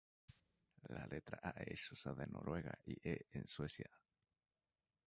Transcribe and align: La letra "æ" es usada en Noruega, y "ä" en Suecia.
La 0.95 1.05
letra 1.05 1.53
"æ" 1.57 1.73
es 1.75 1.91
usada 1.91 2.23
en 2.23 2.31
Noruega, 2.31 2.73
y 2.85 2.93
"ä" 3.07 3.19
en 3.33 3.45
Suecia. 3.47 3.91